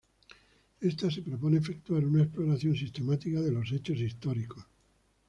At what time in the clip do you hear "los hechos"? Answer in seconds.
3.51-3.99